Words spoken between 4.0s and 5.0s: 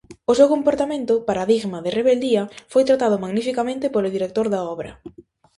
director da obra.